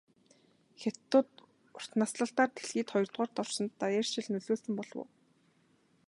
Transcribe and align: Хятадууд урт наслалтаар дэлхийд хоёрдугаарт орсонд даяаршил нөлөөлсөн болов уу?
Хятадууд 0.81 1.29
урт 1.77 1.91
наслалтаар 1.99 2.51
дэлхийд 2.53 2.87
хоёрдугаарт 2.91 3.41
орсонд 3.43 3.71
даяаршил 3.81 4.25
нөлөөлсөн 4.31 4.73
болов 4.77 4.97
уу? 5.01 5.07